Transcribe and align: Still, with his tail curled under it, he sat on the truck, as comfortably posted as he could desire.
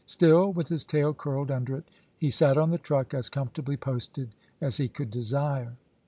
Still, 0.07 0.51
with 0.51 0.69
his 0.69 0.83
tail 0.83 1.13
curled 1.13 1.51
under 1.51 1.75
it, 1.77 1.83
he 2.17 2.31
sat 2.31 2.57
on 2.57 2.71
the 2.71 2.79
truck, 2.79 3.13
as 3.13 3.29
comfortably 3.29 3.77
posted 3.77 4.29
as 4.59 4.77
he 4.77 4.87
could 4.87 5.11
desire. 5.11 5.77